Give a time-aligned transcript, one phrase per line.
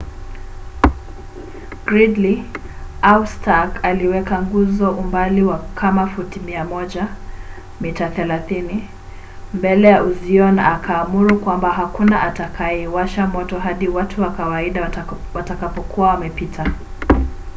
[1.85, 2.35] gridley
[3.09, 7.07] au stark aliweka nguzo umbali wa kama futi 100
[7.81, 8.81] mita 30
[9.53, 14.91] mbele ya uzio na akaamuru kwamba hakuna atakayeiwasha moto hadi watu wa kawaida
[15.33, 16.71] watakapokuwa wameipita